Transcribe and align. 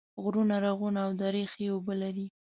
غرونه، 0.23 0.55
رغونه 0.65 0.99
او 1.05 1.11
درې 1.21 1.43
ښې 1.51 1.65
اوبه 1.73 1.93
لري 2.01 2.27